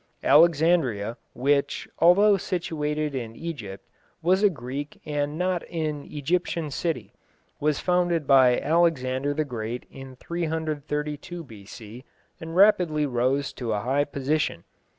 [0.23, 3.87] Alexandria, which, although situated in Egypt,
[4.23, 7.13] was a Greek and not an Egyptian city,
[7.59, 12.03] was founded by Alexander the Great in 332 B.C.,
[12.39, 14.63] and rapidly rose to a high position.